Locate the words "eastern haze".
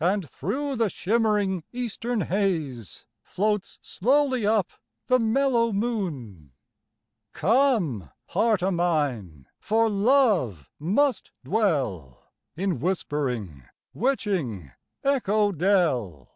1.70-3.06